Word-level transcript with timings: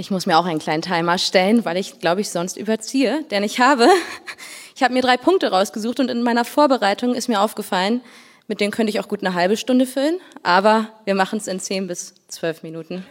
Ich 0.00 0.10
muss 0.10 0.24
mir 0.24 0.38
auch 0.38 0.46
einen 0.46 0.58
kleinen 0.58 0.80
Timer 0.80 1.18
stellen, 1.18 1.66
weil 1.66 1.76
ich, 1.76 1.98
glaube 1.98 2.22
ich, 2.22 2.30
sonst 2.30 2.56
überziehe. 2.56 3.22
Denn 3.24 3.42
ich 3.42 3.60
habe, 3.60 3.86
ich 4.74 4.82
habe 4.82 4.94
mir 4.94 5.02
drei 5.02 5.18
Punkte 5.18 5.50
rausgesucht 5.50 6.00
und 6.00 6.10
in 6.10 6.22
meiner 6.22 6.46
Vorbereitung 6.46 7.14
ist 7.14 7.28
mir 7.28 7.42
aufgefallen, 7.42 8.00
mit 8.46 8.62
denen 8.62 8.70
könnte 8.70 8.88
ich 8.88 8.98
auch 8.98 9.08
gut 9.08 9.20
eine 9.20 9.34
halbe 9.34 9.58
Stunde 9.58 9.84
füllen, 9.84 10.18
aber 10.42 10.88
wir 11.04 11.14
machen 11.14 11.38
es 11.38 11.46
in 11.48 11.60
zehn 11.60 11.86
bis 11.86 12.14
zwölf 12.28 12.62
Minuten. 12.62 13.04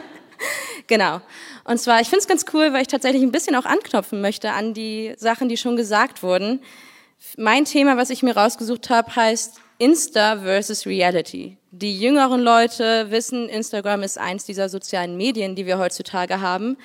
genau. 0.86 1.22
Und 1.64 1.78
zwar, 1.78 2.02
ich 2.02 2.08
finde 2.08 2.20
es 2.20 2.28
ganz 2.28 2.44
cool, 2.52 2.74
weil 2.74 2.82
ich 2.82 2.88
tatsächlich 2.88 3.22
ein 3.22 3.32
bisschen 3.32 3.56
auch 3.56 3.64
anknopfen 3.64 4.20
möchte 4.20 4.52
an 4.52 4.74
die 4.74 5.14
Sachen, 5.16 5.48
die 5.48 5.56
schon 5.56 5.76
gesagt 5.76 6.22
wurden. 6.22 6.60
Mein 7.38 7.64
Thema, 7.64 7.96
was 7.96 8.10
ich 8.10 8.22
mir 8.22 8.36
rausgesucht 8.36 8.90
habe, 8.90 9.16
heißt 9.16 9.62
Insta 9.78 10.38
versus 10.38 10.86
Reality. 10.86 11.56
Die 11.70 11.98
jüngeren 11.98 12.40
Leute 12.40 13.10
wissen, 13.10 13.48
Instagram 13.48 14.02
ist 14.02 14.18
eins 14.18 14.44
dieser 14.44 14.68
sozialen 14.68 15.16
Medien, 15.16 15.54
die 15.54 15.66
wir 15.66 15.78
heutzutage 15.78 16.40
haben. 16.40 16.76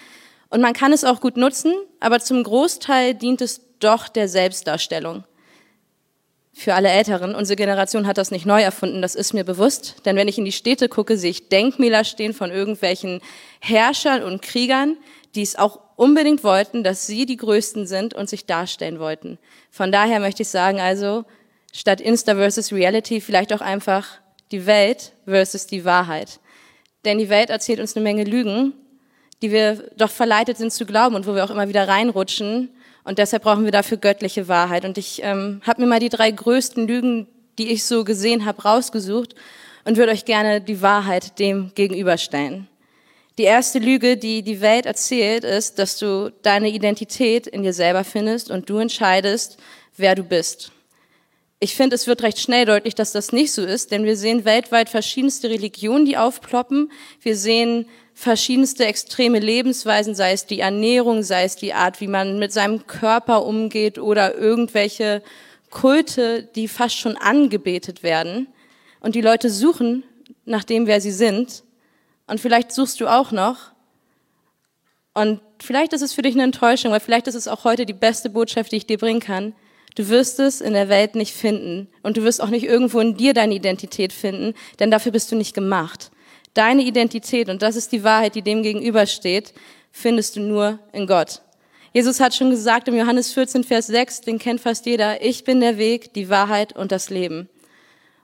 Und 0.50 0.62
man 0.62 0.74
kann 0.74 0.94
es 0.94 1.04
auch 1.04 1.20
gut 1.20 1.36
nutzen, 1.36 1.74
aber 2.00 2.20
zum 2.20 2.44
Großteil 2.44 3.16
dient 3.16 3.42
es 3.42 3.62
doch 3.80 4.08
der 4.08 4.30
Selbstdarstellung. 4.30 5.24
Für 6.56 6.76
alle 6.76 6.90
Älteren, 6.90 7.34
unsere 7.34 7.56
Generation 7.56 8.06
hat 8.06 8.20
das 8.20 8.30
nicht 8.30 8.46
neu 8.46 8.62
erfunden, 8.62 9.02
das 9.02 9.16
ist 9.16 9.34
mir 9.34 9.44
bewusst. 9.44 9.96
Denn 10.06 10.16
wenn 10.16 10.28
ich 10.28 10.38
in 10.38 10.46
die 10.46 10.52
Städte 10.52 10.88
gucke, 10.88 11.18
sehe 11.18 11.32
ich 11.32 11.50
Denkmäler 11.50 12.04
stehen 12.04 12.34
von 12.34 12.52
irgendwelchen 12.52 13.22
Herrschern 13.60 14.22
und 14.22 14.44
Kriegern, 14.44 14.98
die 15.34 15.42
es 15.42 15.56
auch 15.56 15.80
unbedingt 15.96 16.44
wollten, 16.44 16.84
dass 16.84 17.08
sie 17.08 17.26
die 17.26 17.38
Größten 17.38 17.88
sind 17.88 18.14
und 18.14 18.30
sich 18.30 18.46
darstellen 18.46 19.00
wollten. 19.00 19.40
Von 19.72 19.92
daher 19.92 20.20
möchte 20.20 20.44
ich 20.44 20.50
sagen, 20.50 20.80
also 20.80 21.26
statt 21.74 22.00
Insta 22.00 22.36
versus 22.36 22.72
Reality 22.72 23.20
vielleicht 23.20 23.52
auch 23.52 23.60
einfach 23.60 24.08
die 24.52 24.66
Welt 24.66 25.12
versus 25.26 25.68
die 25.68 25.84
Wahrheit. 25.84 26.40
Denn 27.04 27.18
die 27.18 27.28
Welt 27.28 27.50
erzählt 27.50 27.82
uns 27.82 27.96
eine 27.96 28.04
Menge 28.04 28.24
Lügen, 28.24 28.74
die 29.42 29.52
wir 29.52 29.92
doch 29.98 30.10
verleitet 30.10 30.58
sind 30.58 30.72
zu 30.72 30.86
glauben 30.86 31.16
und 31.16 31.28
wo 31.28 31.36
wir 31.36 31.44
auch 31.44 31.50
immer 31.50 31.68
wieder 31.68 31.88
reinrutschen. 31.88 32.70
Und 33.04 33.18
deshalb 33.18 33.44
brauchen 33.44 33.66
wir 33.66 33.72
dafür 33.72 33.98
göttliche 33.98 34.48
Wahrheit. 34.48 34.86
Und 34.86 34.98
ich 34.98 35.22
ähm, 35.22 35.62
habe 35.68 35.82
mir 35.82 35.88
mal 35.88 36.00
die 36.00 36.08
drei 36.08 36.32
größten 36.32 36.88
Lügen, 36.88 37.28
die 37.58 37.72
ich 37.72 37.84
so 37.84 38.06
gesehen 38.06 38.46
habe, 38.46 38.62
rausgesucht 38.62 39.36
und 39.84 39.98
würde 39.98 40.14
euch 40.14 40.24
gerne 40.24 40.62
die 40.62 40.82
Wahrheit 40.82 41.40
dem 41.40 41.72
gegenüberstellen. 41.76 42.70
Die 43.38 43.44
erste 43.44 43.80
Lüge, 43.80 44.16
die 44.16 44.44
die 44.44 44.62
Welt 44.62 44.86
erzählt, 44.86 45.44
ist, 45.44 45.80
dass 45.80 45.98
du 45.98 46.32
deine 46.44 46.70
Identität 46.70 47.48
in 47.48 47.64
dir 47.64 47.74
selber 47.74 48.04
findest 48.04 48.52
und 48.52 48.70
du 48.70 48.78
entscheidest, 48.78 49.58
wer 49.98 50.14
du 50.14 50.24
bist. 50.24 50.72
Ich 51.64 51.76
finde, 51.76 51.96
es 51.96 52.08
wird 52.08 52.24
recht 52.24 52.40
schnell 52.40 52.66
deutlich, 52.66 52.94
dass 52.94 53.14
das 53.14 53.32
nicht 53.32 53.54
so 53.54 53.64
ist, 53.64 53.92
denn 53.92 54.04
wir 54.04 54.18
sehen 54.18 54.44
weltweit 54.44 54.90
verschiedenste 54.90 55.50
Religionen, 55.50 56.04
die 56.04 56.18
aufploppen. 56.18 56.92
Wir 57.22 57.38
sehen 57.38 57.88
verschiedenste 58.14 58.86
extreme 58.86 59.40
Lebensweisen, 59.40 60.14
sei 60.14 60.34
es 60.34 60.46
die 60.46 60.60
Ernährung, 60.60 61.24
sei 61.24 61.46
es 61.46 61.56
die 61.56 61.74
Art, 61.74 62.02
wie 62.02 62.10
man 62.10 62.38
mit 62.38 62.52
seinem 62.52 62.86
Körper 62.86 63.46
umgeht 63.46 63.98
oder 63.98 64.36
irgendwelche 64.36 65.24
Kulte, 65.70 66.44
die 66.44 66.68
fast 66.68 66.98
schon 66.98 67.16
angebetet 67.16 68.04
werden. 68.04 68.48
Und 69.00 69.16
die 69.16 69.22
Leute 69.22 69.50
suchen 69.50 70.04
nach 70.44 70.66
dem, 70.66 70.86
wer 70.86 71.00
sie 71.00 71.14
sind. 71.14 71.64
Und 72.28 72.42
vielleicht 72.42 72.74
suchst 72.74 73.00
du 73.00 73.08
auch 73.08 73.32
noch. 73.32 73.72
Und 75.14 75.40
vielleicht 75.62 75.94
ist 75.94 76.02
es 76.02 76.12
für 76.12 76.24
dich 76.24 76.34
eine 76.34 76.44
Enttäuschung, 76.44 76.92
weil 76.92 77.00
vielleicht 77.00 77.28
ist 77.28 77.36
es 77.36 77.48
auch 77.48 77.64
heute 77.64 77.86
die 77.86 77.94
beste 77.94 78.30
Botschaft, 78.30 78.74
die 78.74 78.78
ich 78.78 78.86
dir 78.86 78.98
bringen 78.98 79.22
kann. 79.22 79.56
Du 79.96 80.10
wirst 80.10 80.40
es 80.40 80.62
in 80.62 80.74
der 80.74 80.90
Welt 80.90 81.16
nicht 81.16 81.34
finden. 81.34 81.88
Und 82.02 82.18
du 82.18 82.24
wirst 82.24 82.42
auch 82.42 82.50
nicht 82.50 82.66
irgendwo 82.66 83.00
in 83.00 83.16
dir 83.16 83.34
deine 83.34 83.54
Identität 83.54 84.14
finden, 84.14 84.54
denn 84.80 84.92
dafür 84.92 85.12
bist 85.12 85.32
du 85.32 85.36
nicht 85.36 85.54
gemacht. 85.54 86.12
Deine 86.54 86.84
Identität, 86.84 87.50
und 87.50 87.62
das 87.62 87.76
ist 87.76 87.92
die 87.92 88.04
Wahrheit, 88.04 88.36
die 88.36 88.42
dem 88.42 88.64
gegenübersteht, 88.64 89.54
findest 89.92 90.36
du 90.36 90.42
nur 90.42 90.80
in 90.92 91.08
Gott. 91.08 91.42
Jesus 91.94 92.20
hat 92.20 92.34
schon 92.34 92.50
gesagt 92.50 92.88
im 92.88 92.96
Johannes 92.96 93.34
14, 93.34 93.64
Vers 93.64 93.88
6, 93.88 94.22
den 94.22 94.40
kennt 94.40 94.62
fast 94.62 94.86
jeder, 94.88 95.24
ich 95.24 95.44
bin 95.44 95.60
der 95.62 95.78
Weg, 95.78 96.14
die 96.14 96.30
Wahrheit 96.30 96.76
und 96.76 96.92
das 96.92 97.12
Leben. 97.12 97.50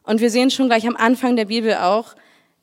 Und 0.04 0.22
wir 0.22 0.32
sehen 0.32 0.50
schon 0.50 0.68
gleich 0.68 0.88
am 0.88 0.96
Anfang 0.96 1.36
der 1.36 1.46
Bibel 1.46 1.76
auch 1.76 2.16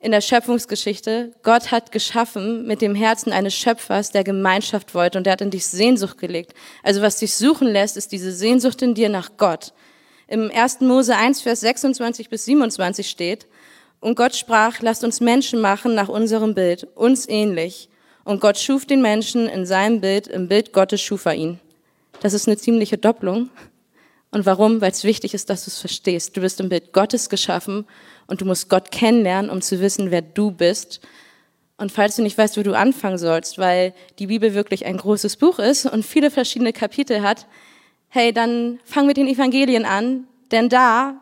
in 0.07 0.13
der 0.13 0.21
Schöpfungsgeschichte, 0.21 1.33
Gott 1.43 1.69
hat 1.69 1.91
geschaffen 1.91 2.65
mit 2.65 2.81
dem 2.81 2.95
Herzen 2.95 3.33
eines 3.33 3.53
Schöpfers, 3.53 4.09
der 4.09 4.23
Gemeinschaft 4.23 4.95
wollte 4.95 5.17
und 5.17 5.25
der 5.25 5.33
hat 5.33 5.41
in 5.41 5.51
dich 5.51 5.65
Sehnsucht 5.65 6.17
gelegt. 6.17 6.53
Also 6.81 7.01
was 7.01 7.17
dich 7.17 7.35
suchen 7.35 7.67
lässt, 7.67 7.97
ist 7.97 8.13
diese 8.13 8.31
Sehnsucht 8.31 8.81
in 8.81 8.93
dir 8.93 9.09
nach 9.09 9.31
Gott. 9.35 9.73
Im 10.29 10.49
1. 10.49 10.79
Mose 10.79 11.13
1, 11.13 11.41
Vers 11.41 11.59
26 11.59 12.29
bis 12.29 12.45
27 12.45 13.09
steht, 13.09 13.47
und 13.99 14.15
Gott 14.15 14.33
sprach, 14.33 14.79
lasst 14.79 15.03
uns 15.03 15.19
Menschen 15.19 15.59
machen 15.59 15.93
nach 15.93 16.07
unserem 16.07 16.53
Bild, 16.53 16.87
uns 16.95 17.27
ähnlich. 17.27 17.89
Und 18.23 18.39
Gott 18.39 18.57
schuf 18.57 18.85
den 18.85 19.01
Menschen 19.01 19.49
in 19.49 19.65
seinem 19.65 19.99
Bild, 19.99 20.27
im 20.27 20.47
Bild 20.47 20.71
Gottes 20.71 21.01
schuf 21.01 21.25
er 21.25 21.35
ihn. 21.35 21.59
Das 22.21 22.33
ist 22.33 22.47
eine 22.47 22.55
ziemliche 22.55 22.97
Doppelung. 22.97 23.49
Und 24.31 24.45
warum? 24.45 24.81
Weil 24.81 24.91
es 24.91 25.03
wichtig 25.03 25.33
ist, 25.33 25.49
dass 25.49 25.65
du 25.65 25.69
es 25.69 25.79
verstehst. 25.79 26.35
Du 26.35 26.41
bist 26.41 26.59
im 26.59 26.69
Bild 26.69 26.93
Gottes 26.93 27.29
geschaffen 27.29 27.85
und 28.27 28.41
du 28.41 28.45
musst 28.45 28.69
Gott 28.69 28.91
kennenlernen, 28.91 29.49
um 29.49 29.61
zu 29.61 29.79
wissen, 29.79 30.11
wer 30.11 30.21
du 30.21 30.51
bist. 30.51 30.99
Und 31.77 31.91
falls 31.91 32.15
du 32.15 32.23
nicht 32.23 32.37
weißt, 32.37 32.57
wo 32.57 32.63
du 32.63 32.73
anfangen 32.73 33.17
sollst, 33.17 33.57
weil 33.57 33.93
die 34.19 34.27
Bibel 34.27 34.53
wirklich 34.53 34.85
ein 34.85 34.97
großes 34.97 35.37
Buch 35.37 35.59
ist 35.59 35.85
und 35.85 36.05
viele 36.05 36.31
verschiedene 36.31 36.73
Kapitel 36.73 37.21
hat, 37.21 37.45
hey, 38.09 38.33
dann 38.33 38.79
fang 38.83 39.05
mit 39.05 39.17
den 39.17 39.27
Evangelien 39.27 39.85
an, 39.85 40.27
denn 40.51 40.69
da 40.69 41.21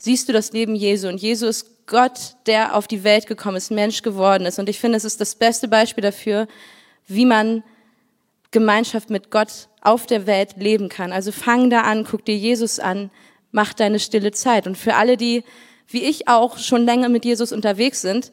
siehst 0.00 0.28
du 0.28 0.32
das 0.32 0.52
Leben 0.52 0.74
Jesu 0.74 1.08
und 1.08 1.20
Jesu 1.20 1.46
ist 1.46 1.86
Gott, 1.86 2.36
der 2.46 2.74
auf 2.74 2.88
die 2.88 3.04
Welt 3.04 3.26
gekommen 3.26 3.58
ist, 3.58 3.70
Mensch 3.70 4.02
geworden 4.02 4.46
ist. 4.46 4.58
Und 4.58 4.68
ich 4.68 4.80
finde, 4.80 4.96
es 4.96 5.04
ist 5.04 5.20
das 5.20 5.34
beste 5.34 5.68
Beispiel 5.68 6.02
dafür, 6.02 6.48
wie 7.06 7.26
man 7.26 7.62
Gemeinschaft 8.54 9.10
mit 9.10 9.30
Gott 9.30 9.68
auf 9.82 10.06
der 10.06 10.26
Welt 10.26 10.54
leben 10.56 10.88
kann. 10.88 11.12
Also 11.12 11.30
fang 11.30 11.68
da 11.68 11.82
an, 11.82 12.04
guck 12.04 12.24
dir 12.24 12.36
Jesus 12.36 12.78
an, 12.78 13.10
mach 13.52 13.74
deine 13.74 13.98
stille 13.98 14.32
Zeit. 14.32 14.66
Und 14.66 14.78
für 14.78 14.94
alle, 14.94 15.18
die, 15.18 15.44
wie 15.86 16.04
ich 16.04 16.28
auch, 16.28 16.56
schon 16.56 16.86
länger 16.86 17.10
mit 17.10 17.26
Jesus 17.26 17.52
unterwegs 17.52 18.00
sind 18.00 18.32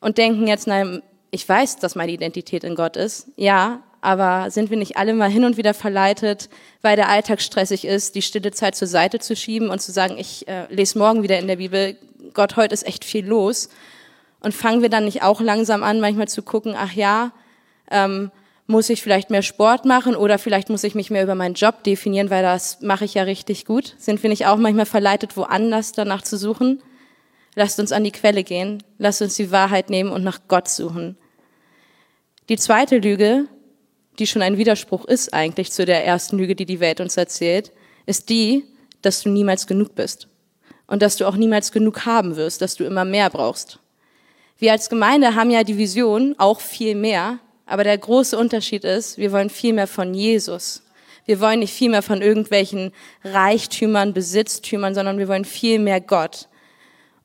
und 0.00 0.16
denken 0.16 0.46
jetzt, 0.46 0.66
nein, 0.66 1.02
ich 1.30 1.46
weiß, 1.46 1.76
dass 1.76 1.94
meine 1.94 2.12
Identität 2.12 2.64
in 2.64 2.74
Gott 2.74 2.96
ist. 2.96 3.28
Ja, 3.36 3.82
aber 4.00 4.50
sind 4.50 4.70
wir 4.70 4.78
nicht 4.78 4.96
alle 4.96 5.12
mal 5.12 5.28
hin 5.28 5.44
und 5.44 5.56
wieder 5.56 5.74
verleitet, 5.74 6.48
weil 6.80 6.96
der 6.96 7.08
Alltag 7.08 7.42
stressig 7.42 7.84
ist, 7.84 8.14
die 8.14 8.22
stille 8.22 8.50
Zeit 8.52 8.74
zur 8.74 8.88
Seite 8.88 9.18
zu 9.18 9.36
schieben 9.36 9.68
und 9.68 9.80
zu 9.80 9.92
sagen, 9.92 10.16
ich 10.16 10.48
äh, 10.48 10.72
lese 10.72 10.98
morgen 10.98 11.22
wieder 11.22 11.38
in 11.38 11.46
der 11.46 11.56
Bibel, 11.56 11.96
Gott, 12.32 12.56
heute 12.56 12.72
ist 12.72 12.86
echt 12.86 13.04
viel 13.04 13.26
los. 13.26 13.68
Und 14.40 14.54
fangen 14.54 14.80
wir 14.80 14.88
dann 14.88 15.04
nicht 15.04 15.22
auch 15.22 15.40
langsam 15.40 15.82
an, 15.82 16.00
manchmal 16.00 16.28
zu 16.28 16.42
gucken, 16.42 16.74
ach 16.76 16.92
ja, 16.92 17.32
ähm, 17.90 18.30
muss 18.70 18.88
ich 18.88 19.02
vielleicht 19.02 19.30
mehr 19.30 19.42
Sport 19.42 19.84
machen 19.84 20.14
oder 20.14 20.38
vielleicht 20.38 20.70
muss 20.70 20.84
ich 20.84 20.94
mich 20.94 21.10
mehr 21.10 21.24
über 21.24 21.34
meinen 21.34 21.54
Job 21.54 21.82
definieren, 21.82 22.30
weil 22.30 22.42
das 22.42 22.80
mache 22.80 23.04
ich 23.04 23.14
ja 23.14 23.24
richtig 23.24 23.64
gut. 23.64 23.96
Sind 23.98 24.22
wir 24.22 24.30
nicht 24.30 24.46
auch 24.46 24.56
manchmal 24.56 24.86
verleitet, 24.86 25.36
woanders 25.36 25.92
danach 25.92 26.22
zu 26.22 26.38
suchen? 26.38 26.80
Lasst 27.56 27.80
uns 27.80 27.90
an 27.90 28.04
die 28.04 28.12
Quelle 28.12 28.44
gehen, 28.44 28.82
lasst 28.96 29.22
uns 29.22 29.34
die 29.34 29.50
Wahrheit 29.50 29.90
nehmen 29.90 30.10
und 30.12 30.22
nach 30.22 30.40
Gott 30.46 30.68
suchen. 30.68 31.18
Die 32.48 32.56
zweite 32.56 32.98
Lüge, 32.98 33.46
die 34.18 34.26
schon 34.26 34.42
ein 34.42 34.56
Widerspruch 34.56 35.04
ist 35.04 35.34
eigentlich 35.34 35.72
zu 35.72 35.84
der 35.84 36.06
ersten 36.06 36.38
Lüge, 36.38 36.54
die 36.54 36.66
die 36.66 36.80
Welt 36.80 37.00
uns 37.00 37.16
erzählt, 37.16 37.72
ist 38.06 38.28
die, 38.28 38.64
dass 39.02 39.22
du 39.22 39.30
niemals 39.30 39.66
genug 39.66 39.96
bist 39.96 40.28
und 40.86 41.02
dass 41.02 41.16
du 41.16 41.26
auch 41.26 41.36
niemals 41.36 41.72
genug 41.72 42.06
haben 42.06 42.36
wirst, 42.36 42.62
dass 42.62 42.76
du 42.76 42.84
immer 42.84 43.04
mehr 43.04 43.30
brauchst. 43.30 43.80
Wir 44.58 44.72
als 44.72 44.88
Gemeinde 44.88 45.34
haben 45.34 45.50
ja 45.50 45.64
die 45.64 45.78
Vision, 45.78 46.36
auch 46.38 46.60
viel 46.60 46.94
mehr, 46.94 47.40
aber 47.70 47.84
der 47.84 47.96
große 47.96 48.36
Unterschied 48.36 48.84
ist, 48.84 49.16
wir 49.16 49.32
wollen 49.32 49.48
viel 49.48 49.72
mehr 49.72 49.86
von 49.86 50.12
Jesus. 50.12 50.82
Wir 51.24 51.40
wollen 51.40 51.60
nicht 51.60 51.72
viel 51.72 51.90
mehr 51.90 52.02
von 52.02 52.22
irgendwelchen 52.22 52.92
Reichtümern, 53.22 54.12
Besitztümern, 54.12 54.94
sondern 54.94 55.18
wir 55.18 55.28
wollen 55.28 55.44
viel 55.44 55.78
mehr 55.78 56.00
Gott. 56.00 56.48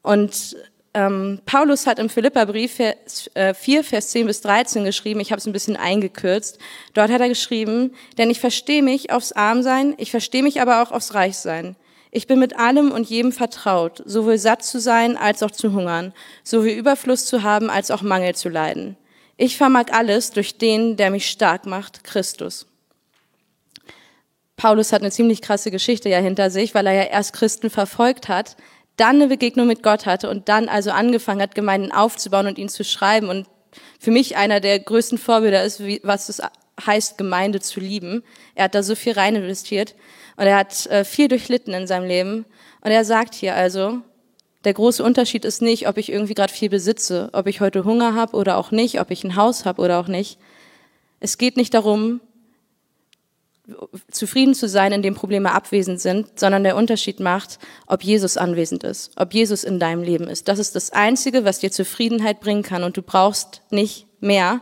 Und 0.04 0.56
ähm, 0.94 1.42
Paulus 1.46 1.88
hat 1.88 1.98
im 1.98 2.10
Philipperbrief 2.10 2.76
4, 2.76 2.96
äh, 3.34 3.54
Vers 3.54 4.10
10 4.10 4.28
bis 4.28 4.42
13 4.42 4.86
geschrieben, 4.86 5.20
ich 5.20 5.32
habe 5.32 5.40
es 5.40 5.48
ein 5.48 5.54
bisschen 5.54 5.76
eingekürzt. 5.76 6.60
Dort 6.94 7.10
hat 7.10 7.22
er 7.22 7.28
geschrieben, 7.28 7.96
denn 8.20 8.30
ich 8.30 8.40
verstehe 8.40 8.84
mich 8.84 9.12
aufs 9.12 9.32
Armsein, 9.32 9.96
ich 9.98 10.12
verstehe 10.12 10.44
mich 10.44 10.62
aber 10.62 10.84
auch 10.84 10.92
aufs 10.92 11.16
Reichsein. 11.16 11.76
Ich 12.12 12.28
bin 12.28 12.40
mit 12.40 12.58
allem 12.58 12.92
und 12.92 13.10
jedem 13.10 13.32
vertraut, 13.32 14.04
sowohl 14.06 14.38
satt 14.38 14.64
zu 14.64 14.80
sein 14.80 15.18
als 15.18 15.44
auch 15.44 15.52
zu 15.52 15.74
hungern, 15.74 16.14
sowohl 16.44 16.70
Überfluss 16.70 17.26
zu 17.26 17.44
haben 17.44 17.70
als 17.70 17.92
auch 17.92 18.04
Mangel 18.04 18.36
zu 18.36 18.48
leiden. 18.48 18.96
Ich 19.38 19.58
vermag 19.58 19.88
alles 19.92 20.32
durch 20.32 20.58
den, 20.58 20.96
der 20.96 21.12
mich 21.12 21.30
stark 21.30 21.66
macht, 21.66 22.04
Christus. 22.04 22.68
Paulus 24.56 24.94
hat 24.94 25.02
eine 25.02 25.12
ziemlich 25.12 25.42
krasse 25.42 25.72
Geschichte 25.72 26.08
ja 26.08 26.20
hinter 26.20 26.50
sich, 26.50 26.74
weil 26.74 26.88
er 26.88 26.94
ja 26.94 27.04
erst 27.04 27.34
Christen 27.34 27.70
verfolgt 27.70 28.30
hat, 28.30 28.56
dann 28.96 29.18
eine 29.18 29.28
Begegnung 29.28 29.68
mit 29.68 29.84
Gott 29.84 30.06
hatte 30.06 30.30
und 30.30 30.48
dann 30.48 30.70
also 30.70 30.92
angefangen 30.92 31.42
hat, 31.42 31.56
Gemeinden 31.56 31.92
aufzubauen 31.92 32.48
und 32.48 32.58
ihn 32.58 32.70
zu 32.70 32.86
schreiben. 32.86 33.28
Und 33.28 33.48
für 34.00 34.12
mich 34.12 34.38
einer 34.38 34.62
der 34.62 34.80
größten 34.80 35.18
Vorbilder 35.18 35.64
ist, 35.64 35.82
was 36.04 36.30
es 36.30 36.42
heißt, 36.86 37.18
Gemeinde 37.18 37.60
zu 37.60 37.82
lieben. 37.82 38.24
Er 38.54 38.66
hat 38.66 38.76
da 38.76 38.84
so 38.84 38.96
viel 38.96 39.14
rein 39.14 39.36
investiert 39.36 39.96
und 40.38 40.46
er 40.46 40.58
hat 40.58 40.86
äh, 40.88 41.04
viel 41.04 41.28
durchlitten 41.28 41.74
in 41.74 41.88
seinem 41.88 42.08
Leben. 42.08 42.46
Und 42.82 42.92
er 42.92 43.04
sagt 43.04 43.34
hier 43.34 43.56
also, 43.56 44.02
Der 44.66 44.74
große 44.74 45.04
Unterschied 45.04 45.46
ist 45.46 45.62
nicht, 45.62 45.88
ob 45.88 45.98
ich 45.98 46.12
irgendwie 46.12 46.34
gerade 46.34 46.52
viel 46.52 46.70
besitze, 46.70 47.30
ob 47.34 47.48
ich 47.48 47.62
heute 47.62 47.86
Hunger 47.86 48.16
habe 48.16 48.36
oder 48.36 48.58
auch 48.58 48.72
nicht, 48.72 49.00
ob 49.00 49.12
ich 49.12 49.24
ein 49.24 49.36
Haus 49.36 49.64
habe 49.64 49.82
oder 49.82 50.00
auch 50.00 50.08
nicht. 50.08 50.40
Es 51.20 51.38
geht 51.38 51.56
nicht 51.56 51.74
darum, 51.74 52.20
zufrieden 54.12 54.54
zu 54.54 54.68
sein, 54.68 54.92
indem 54.92 55.16
Probleme 55.16 55.52
abwesend 55.52 56.02
sind, 56.02 56.40
sondern 56.40 56.64
der 56.64 56.76
Unterschied 56.76 57.20
macht, 57.20 57.60
ob 57.88 58.04
Jesus 58.04 58.38
anwesend 58.38 58.84
ist, 58.84 59.12
ob 59.16 59.34
Jesus 59.34 59.64
in 59.64 59.80
deinem 59.80 60.04
Leben 60.04 60.28
ist. 60.28 60.48
Das 60.48 60.60
ist 60.60 60.76
das 60.76 60.92
Einzige, 60.92 61.46
was 61.46 61.60
dir 61.60 61.72
Zufriedenheit 61.72 62.40
bringen 62.40 62.64
kann 62.64 62.84
und 62.84 62.98
du 62.98 63.02
brauchst 63.02 63.62
nicht 63.70 64.08
mehr. 64.20 64.62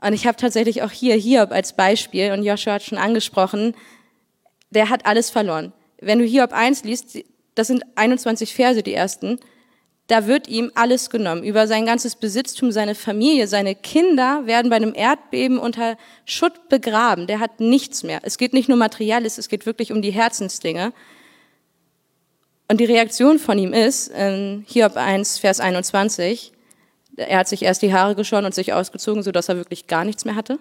Und 0.00 0.12
ich 0.12 0.26
habe 0.26 0.36
tatsächlich 0.36 0.82
auch 0.82 0.90
hier 0.90 1.14
Hiob 1.16 1.52
als 1.52 1.74
Beispiel 1.74 2.32
und 2.32 2.44
Joshua 2.44 2.74
hat 2.74 2.82
schon 2.82 2.98
angesprochen, 2.98 3.74
der 4.70 4.90
hat 4.90 5.06
alles 5.06 5.30
verloren. 5.30 5.72
Wenn 6.00 6.18
du 6.18 6.24
Hiob 6.24 6.52
1 6.52 6.84
liest, 6.84 7.18
das 7.54 7.68
sind 7.68 7.84
21 7.96 8.54
Verse, 8.54 8.82
die 8.82 8.94
ersten, 8.94 9.38
da 10.06 10.26
wird 10.26 10.48
ihm 10.48 10.70
alles 10.74 11.08
genommen. 11.08 11.44
Über 11.44 11.66
sein 11.66 11.86
ganzes 11.86 12.16
Besitztum, 12.16 12.72
seine 12.72 12.94
Familie, 12.94 13.48
seine 13.48 13.74
Kinder 13.74 14.46
werden 14.46 14.68
bei 14.68 14.76
einem 14.76 14.94
Erdbeben 14.94 15.58
unter 15.58 15.96
Schutt 16.26 16.68
begraben. 16.68 17.26
Der 17.26 17.40
hat 17.40 17.60
nichts 17.60 18.02
mehr. 18.02 18.20
Es 18.22 18.36
geht 18.36 18.52
nicht 18.52 18.68
nur 18.68 18.76
materielles, 18.76 19.38
es 19.38 19.48
geht 19.48 19.64
wirklich 19.64 19.92
um 19.92 20.02
die 20.02 20.10
Herzensdinge. 20.10 20.92
Und 22.68 22.80
die 22.80 22.84
Reaktion 22.84 23.38
von 23.38 23.58
ihm 23.58 23.72
ist, 23.72 24.08
in 24.08 24.64
Hiob 24.66 24.96
1, 24.96 25.38
Vers 25.38 25.60
21, 25.60 26.52
er 27.16 27.38
hat 27.38 27.48
sich 27.48 27.62
erst 27.62 27.82
die 27.82 27.92
Haare 27.92 28.14
geschoren 28.14 28.44
und 28.44 28.54
sich 28.54 28.72
ausgezogen, 28.72 29.22
sodass 29.22 29.48
er 29.48 29.56
wirklich 29.56 29.86
gar 29.86 30.04
nichts 30.04 30.24
mehr 30.24 30.34
hatte 30.34 30.58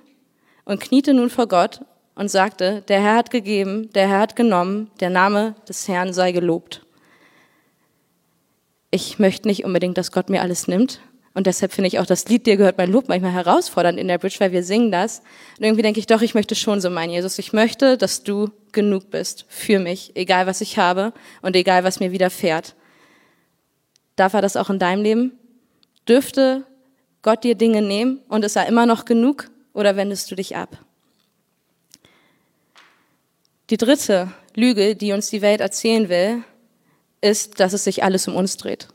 und 0.66 0.80
kniete 0.80 1.13
nun 1.13 1.30
vor 1.30 1.48
Gott 1.48 1.81
und 2.16 2.30
sagte, 2.30 2.84
der 2.88 3.01
Herr 3.01 3.16
hat 3.16 3.31
gegeben, 3.31 3.90
der 3.94 4.07
Herr 4.07 4.19
hat 4.19 4.36
genommen, 4.36 4.92
der 5.00 5.10
Name 5.10 5.56
des 5.68 5.88
Herrn 5.88 6.13
sei 6.13 6.31
gelobt 6.31 6.82
ich 8.94 9.18
möchte 9.18 9.48
nicht 9.48 9.66
unbedingt, 9.66 9.98
dass 9.98 10.12
Gott 10.12 10.30
mir 10.30 10.42
alles 10.42 10.68
nimmt. 10.68 11.00
Und 11.34 11.48
deshalb 11.48 11.74
finde 11.74 11.88
ich 11.88 11.98
auch 11.98 12.06
das 12.06 12.28
Lied, 12.28 12.45
dir 12.45 12.57
gehört 12.57 12.78
mein 12.78 12.92
Lob, 12.92 13.10
manchmal 13.10 13.31
herausfordernd 13.31 13.98
in 13.98 14.07
der 14.07 14.19
Bridge, 14.19 14.36
weil 14.38 14.51
wir 14.51 14.63
singen 14.63 14.92
das. 14.92 15.24
Und 15.57 15.66
irgendwie 15.66 15.81
denke 15.81 16.00
ich, 16.00 16.06
doch, 16.06 16.22
ich 16.22 16.36
möchte 16.36 16.54
schon 16.54 16.80
so 16.80 16.92
mein 16.92 17.10
Jesus. 17.10 17.40
Ich 17.40 17.54
möchte, 17.54 17.98
dass 17.98 18.22
du 18.22 18.51
genug 18.72 19.10
bist 19.10 19.45
für 19.50 19.80
mich, 19.80 20.12
egal 20.16 20.45
was 20.45 20.62
ich 20.62 20.78
habe 20.78 21.12
und 21.42 21.56
egal 21.56 21.84
was 21.84 22.00
mir 22.00 22.12
widerfährt. 22.12 22.75
Darf 24.16 24.36
er 24.36 24.44
das 24.44 24.56
auch 24.56 24.69
in 24.69 24.78
deinem 24.78 25.01
Leben? 25.01 25.31
Dürfte 26.07 26.63
Gott 27.24 27.44
dir 27.44 27.56
Dinge 27.56 27.81
nehmen 27.81 28.19
und 28.30 28.45
ist 28.45 28.56
er 28.56 28.68
immer 28.68 28.86
noch 28.86 29.06
genug 29.06 29.50
oder 29.74 29.95
wendest 29.95 30.30
du 30.30 30.36
dich 30.36 30.56
ab? 30.56 30.78
Die 33.72 33.78
dritte 33.78 34.31
Lüge, 34.54 34.95
die 34.95 35.13
uns 35.13 35.31
die 35.31 35.42
Welt 35.42 35.62
erzählen 35.62 36.10
will, 36.10 36.44
ist, 37.23 37.59
dass 37.59 37.73
es 37.73 37.83
sich 37.83 38.03
alles 38.03 38.27
um 38.27 38.35
uns 38.35 38.57
dreht. 38.57 38.87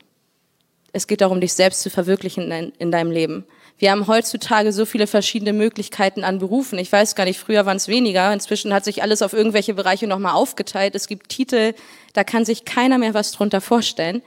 Es 0.91 1.07
geht 1.07 1.21
darum, 1.21 1.41
dich 1.41 1.53
selbst 1.53 1.81
zu 1.81 1.89
verwirklichen 1.89 2.51
in, 2.51 2.73
in 2.77 2.91
deinem 2.91 3.11
Leben. 3.11 3.45
Wir 3.77 3.91
haben 3.91 4.07
heutzutage 4.07 4.73
so 4.73 4.85
viele 4.85 5.07
verschiedene 5.07 5.53
Möglichkeiten 5.53 6.23
an 6.23 6.39
Berufen. 6.39 6.77
Ich 6.79 6.91
weiß 6.91 7.15
gar 7.15 7.25
nicht, 7.25 7.39
früher 7.39 7.65
waren 7.65 7.77
es 7.77 7.87
weniger. 7.87 8.33
Inzwischen 8.33 8.73
hat 8.73 8.83
sich 8.83 9.01
alles 9.01 9.21
auf 9.21 9.33
irgendwelche 9.33 9.73
Bereiche 9.73 10.07
nochmal 10.07 10.33
aufgeteilt. 10.33 10.95
Es 10.95 11.07
gibt 11.07 11.29
Titel, 11.29 11.73
da 12.13 12.23
kann 12.23 12.43
sich 12.43 12.65
keiner 12.65 12.97
mehr 12.97 13.13
was 13.13 13.31
drunter 13.31 13.61
vorstellen. 13.61 14.21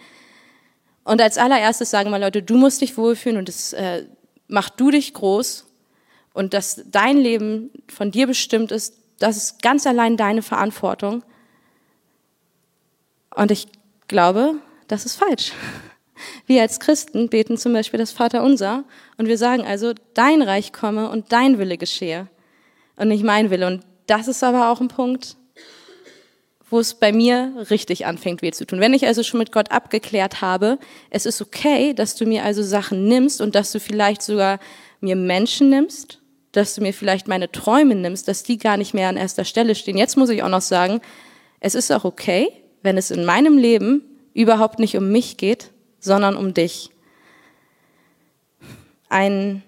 Und 1.04 1.20
als 1.20 1.36
allererstes 1.36 1.90
sagen 1.90 2.10
wir 2.10 2.18
Leute, 2.18 2.42
du 2.42 2.56
musst 2.56 2.80
dich 2.80 2.96
wohlfühlen 2.96 3.38
und 3.38 3.48
es 3.48 3.72
äh, 3.72 4.06
mach 4.48 4.70
du 4.70 4.90
dich 4.90 5.14
groß 5.14 5.66
und 6.32 6.54
dass 6.54 6.82
dein 6.86 7.18
Leben 7.18 7.70
von 7.88 8.10
dir 8.10 8.26
bestimmt 8.26 8.70
ist, 8.70 8.94
das 9.18 9.36
ist 9.36 9.62
ganz 9.62 9.86
allein 9.86 10.16
deine 10.16 10.42
Verantwortung. 10.42 11.24
Und 13.34 13.50
ich 13.50 13.66
glaube, 14.12 14.54
das 14.86 15.04
ist 15.04 15.16
falsch. 15.16 15.52
Wir 16.46 16.62
als 16.62 16.78
Christen 16.78 17.28
beten 17.28 17.56
zum 17.56 17.72
Beispiel 17.72 17.98
das 17.98 18.12
Vaterunser 18.12 18.84
und 19.16 19.26
wir 19.26 19.38
sagen 19.38 19.64
also, 19.64 19.92
dein 20.14 20.42
Reich 20.42 20.72
komme 20.72 21.10
und 21.10 21.32
dein 21.32 21.58
Wille 21.58 21.78
geschehe 21.78 22.28
und 22.94 23.08
nicht 23.08 23.24
mein 23.24 23.50
Wille. 23.50 23.66
Und 23.66 23.82
das 24.06 24.28
ist 24.28 24.44
aber 24.44 24.70
auch 24.70 24.80
ein 24.80 24.88
Punkt, 24.88 25.36
wo 26.70 26.78
es 26.78 26.94
bei 26.94 27.12
mir 27.12 27.66
richtig 27.70 28.06
anfängt, 28.06 28.42
weh 28.42 28.52
zu 28.52 28.66
tun. 28.66 28.80
Wenn 28.80 28.94
ich 28.94 29.06
also 29.06 29.22
schon 29.22 29.38
mit 29.38 29.50
Gott 29.50 29.72
abgeklärt 29.72 30.40
habe, 30.40 30.78
es 31.10 31.26
ist 31.26 31.42
okay, 31.42 31.92
dass 31.92 32.14
du 32.14 32.24
mir 32.24 32.44
also 32.44 32.62
Sachen 32.62 33.08
nimmst 33.08 33.40
und 33.40 33.54
dass 33.54 33.72
du 33.72 33.80
vielleicht 33.80 34.22
sogar 34.22 34.60
mir 35.00 35.16
Menschen 35.16 35.70
nimmst, 35.70 36.20
dass 36.52 36.74
du 36.74 36.82
mir 36.82 36.92
vielleicht 36.92 37.28
meine 37.28 37.50
Träume 37.50 37.94
nimmst, 37.94 38.28
dass 38.28 38.42
die 38.42 38.58
gar 38.58 38.76
nicht 38.76 38.94
mehr 38.94 39.08
an 39.08 39.16
erster 39.16 39.44
Stelle 39.44 39.74
stehen. 39.74 39.96
Jetzt 39.96 40.16
muss 40.16 40.30
ich 40.30 40.42
auch 40.42 40.48
noch 40.48 40.60
sagen, 40.60 41.00
es 41.60 41.74
ist 41.74 41.90
auch 41.90 42.04
okay, 42.04 42.61
wenn 42.82 42.96
es 42.96 43.10
in 43.10 43.24
meinem 43.24 43.58
Leben 43.58 44.02
überhaupt 44.34 44.78
nicht 44.78 44.96
um 44.96 45.10
mich 45.10 45.36
geht, 45.36 45.70
sondern 46.00 46.36
um 46.36 46.54
dich. 46.54 46.90
Ein 49.08 49.62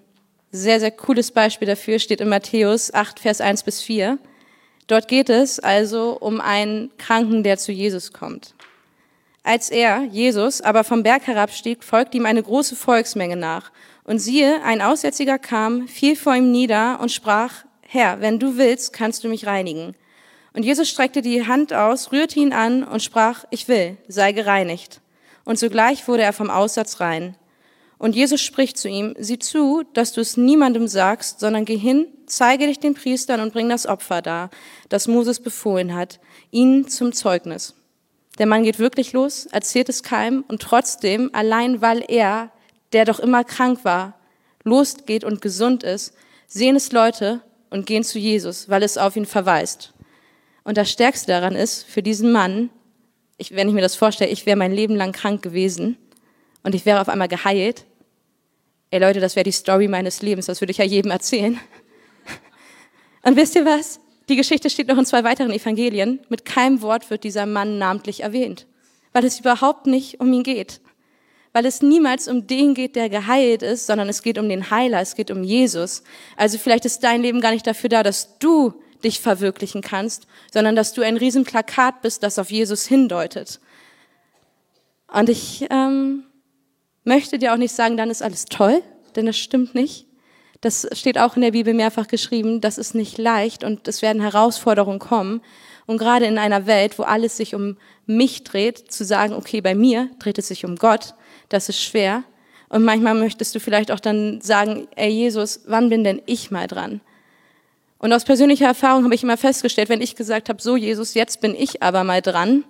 sehr, 0.51 0.81
sehr 0.81 0.91
cooles 0.91 1.33
Beispiel 1.33 1.67
dafür 1.67 1.99
steht 1.99 2.21
in 2.21 2.29
Matthäus 2.29 2.93
8, 2.95 3.21
Vers 3.21 3.41
1 3.41 3.65
bis 3.65 3.83
4. 3.83 4.19
Dort 4.87 5.09
geht 5.09 5.29
es 5.29 5.59
also 5.61 6.17
um 6.19 6.41
einen 6.41 6.91
Kranken, 6.99 7.43
der 7.43 7.59
zu 7.59 7.73
Jesus 7.73 8.13
kommt. 8.13 8.55
Als 9.43 9.71
er, 9.71 10.05
Jesus, 10.05 10.61
aber 10.61 10.85
vom 10.85 11.03
Berg 11.03 11.27
herabstieg, 11.27 11.85
folgte 11.85 12.17
ihm 12.17 12.25
eine 12.25 12.43
große 12.43 12.77
Volksmenge 12.77 13.37
nach. 13.37 13.73
Und 14.05 14.19
siehe, 14.19 14.63
ein 14.63 14.81
Aussätziger 14.81 15.39
kam, 15.39 15.89
fiel 15.89 16.17
vor 16.17 16.35
ihm 16.35 16.51
nieder 16.51 16.99
und 17.01 17.13
sprach, 17.13 17.65
Herr, 17.83 18.21
wenn 18.21 18.39
du 18.39 18.57
willst, 18.57 18.93
kannst 18.93 19.25
du 19.25 19.29
mich 19.29 19.47
reinigen. 19.47 19.95
Und 20.55 20.65
Jesus 20.65 20.89
streckte 20.89 21.21
die 21.21 21.47
Hand 21.47 21.75
aus, 21.75 22.13
rührte 22.13 22.39
ihn 22.39 22.53
an 22.53 22.85
und 22.85 23.03
sprach, 23.03 23.45
ich 23.51 23.69
will, 23.69 23.99
sei 24.09 24.33
gereinigt. 24.33 25.01
Und 25.45 25.59
sogleich 25.59 26.09
wurde 26.09 26.23
er 26.23 26.33
vom 26.33 26.49
Aussatz 26.49 27.01
rein. 27.01 27.37
Und 27.99 28.15
Jesus 28.15 28.41
spricht 28.41 28.79
zu 28.79 28.89
ihm, 28.89 29.15
sieh 29.19 29.39
zu, 29.39 29.83
dass 29.95 30.13
du 30.13 30.21
es 30.21 30.37
niemandem 30.37 30.89
sagst, 30.89 31.41
sondern 31.41 31.65
geh 31.65 31.77
hin, 31.77 32.07
zeige 32.27 32.67
dich 32.67 32.79
den 32.79 32.95
Priestern 32.95 33.41
und 33.41 33.53
bring 33.53 33.69
das 33.69 33.87
Opfer 33.87 34.23
dar, 34.23 34.51
das 34.89 35.09
Moses 35.09 35.41
befohlen 35.41 35.95
hat, 35.95 36.21
ihnen 36.51 36.89
zum 36.89 37.13
Zeugnis. 37.13 37.75
Der 38.39 38.47
Mann 38.47 38.63
geht 38.63 38.79
wirklich 38.79 39.13
los, 39.13 39.47
erzählt 39.47 39.89
es 39.89 40.03
keinem 40.03 40.45
und 40.49 40.61
trotzdem, 40.61 41.31
allein 41.33 41.81
weil 41.81 42.05
er, 42.07 42.51
der 42.93 43.05
doch 43.05 43.21
immer 43.21 43.43
krank 43.43 43.85
war, 43.85 44.19
losgeht 44.65 45.25
und 45.25 45.41
gesund 45.41 45.83
ist, 45.83 46.15
sehen 46.47 46.77
es 46.77 46.93
Leute 46.93 47.41
und 47.71 47.87
gehen 47.87 48.05
zu 48.05 48.19
Jesus, 48.19 48.69
weil 48.69 48.83
es 48.83 48.99
auf 48.99 49.17
ihn 49.17 49.27
verweist. 49.27 49.94
Und 50.65 50.79
das 50.79 50.91
Stärkste 50.91 51.29
daran 51.29 51.55
ist, 51.55 51.85
für 51.85 52.03
diesen 52.03 52.33
Mann, 52.33 52.71
ich, 53.37 53.55
wenn 53.55 53.69
ich 53.69 53.75
mir 53.75 53.83
das 53.83 53.97
vorstelle, 53.97 54.31
ich 54.31 54.47
wäre 54.47 54.57
mein 54.57 54.73
Leben 54.73 54.97
lang 54.97 55.13
krank 55.13 55.43
gewesen 55.43 55.99
und 56.63 56.75
ich 56.75 56.87
wäre 56.87 57.01
auf 57.01 57.09
einmal 57.09 57.29
geheilt. 57.29 57.85
Ey 58.91 59.01
Leute, 59.01 59.21
das 59.21 59.37
wäre 59.37 59.45
die 59.45 59.53
Story 59.53 59.89
meines 59.89 60.23
Lebens, 60.23 60.47
das 60.47 60.61
würde 60.61 60.71
ich 60.71 60.79
ja 60.79 60.85
jedem 60.85 61.11
erzählen. 61.11 61.59
Und 63.23 63.37
wisst 63.37 63.57
ihr 63.57 63.65
was? 63.65 64.01
Die 64.29 64.37
Geschichte 64.37 64.71
steht 64.71 64.89
noch 64.89 64.97
in 64.97 65.05
zwei 65.05 65.25
weiteren 65.25 65.51
Evangelien. 65.51 66.21
Mit 66.29 66.45
keinem 66.45 66.81
Wort 66.81 67.11
wird 67.11 67.25
dieser 67.25 67.45
Mann 67.45 67.79
namentlich 67.79 68.23
erwähnt, 68.23 68.67
weil 69.13 69.25
es 69.25 69.41
überhaupt 69.41 69.87
nicht 69.87 70.21
um 70.21 70.33
ihn 70.33 70.43
geht. 70.43 70.81
Weil 71.53 71.67
es 71.67 71.83
niemals 71.83 72.29
um 72.29 72.47
den 72.47 72.75
geht, 72.75 72.97
der 72.97 73.09
geheilt 73.09 73.63
ist, 73.63 73.87
sondern 73.87 74.09
es 74.09 74.23
geht 74.23 74.39
um 74.39 74.49
den 74.49 74.71
Heiler, 74.71 75.01
es 75.01 75.15
geht 75.15 75.31
um 75.31 75.43
Jesus. 75.43 76.03
Also 76.37 76.59
vielleicht 76.59 76.85
ist 76.85 77.01
dein 77.05 77.23
Leben 77.23 77.41
gar 77.41 77.51
nicht 77.51 77.67
dafür 77.67 77.91
da, 77.91 78.03
dass 78.03 78.39
du 78.39 78.75
dich 79.03 79.21
verwirklichen 79.21 79.83
kannst, 79.83 80.27
sondern 80.53 80.77
dass 80.77 80.93
du 80.93 81.03
ein 81.03 81.17
Riesenplakat 81.17 82.03
bist, 82.03 82.23
das 82.23 82.39
auf 82.39 82.51
Jesus 82.51 82.87
hindeutet. 82.87 83.61
Und 85.13 85.29
ich 85.29 85.67
ähm, 85.71 86.25
möchte 87.05 87.39
dir 87.39 87.53
auch 87.53 87.59
nicht 87.59 87.75
sagen, 87.75 87.97
dann 87.97 88.11
ist 88.11 88.23
alles 88.23 88.47
toll, 88.47 88.83
denn 89.17 89.27
das 89.27 89.37
stimmt 89.37 89.75
nicht. 89.75 90.07
Das 90.61 90.89
steht 90.93 91.19
auch 91.19 91.37
in 91.37 91.43
der 91.43 91.51
Bibel 91.51 91.75
mehrfach 91.75 92.09
geschrieben, 92.09 92.61
das 92.61 92.79
ist 92.79 92.95
nicht 92.95 93.19
leicht 93.19 93.65
und 93.65 93.87
es 93.87 94.01
werden 94.01 94.23
Herausforderungen 94.23 94.99
kommen. 94.99 95.43
Und 95.87 95.99
gerade 95.99 96.25
in 96.25 96.39
einer 96.39 96.67
Welt, 96.67 96.99
wo 96.99 97.03
alles 97.03 97.37
sich 97.37 97.55
um 97.55 97.77
mich 98.07 98.45
dreht, 98.45 98.91
zu 98.91 99.05
sagen, 99.05 99.35
okay, 99.35 99.61
bei 99.61 99.75
mir 99.75 100.09
dreht 100.19 100.39
es 100.39 100.49
sich 100.49 100.65
um 100.65 100.77
Gott, 100.77 101.15
das 101.51 101.69
ist 101.69 101.83
schwer. 101.83 102.25
Und 102.71 102.83
manchmal 102.83 103.15
möchtest 103.15 103.55
du 103.55 103.61
vielleicht 103.61 103.91
auch 103.91 104.01
dann 104.01 104.41
sagen, 104.41 104.89
ey 104.97 105.11
Jesus, 105.11 105.61
wann 105.67 105.91
bin 105.91 106.03
denn 106.03 106.23
ich 106.25 106.51
mal 106.51 106.67
dran? 106.67 107.03
Und 108.05 108.13
aus 108.13 108.27
persönlicher 108.27 108.67
Erfahrung 108.67 109.05
habe 109.05 109.15
ich 109.15 109.23
immer 109.23 109.39
festgestellt, 109.39 109.89
wenn 109.89 110.03
ich 110.03 110.15
gesagt 110.15 110.51
habe, 110.51 110.61
so 110.61 110.77
Jesus, 110.77 111.15
jetzt 111.15 111.41
bin 111.41 111.55
ich 111.55 111.83
aber 111.83 112.05
mal 112.05 112.21
dran, 112.21 112.63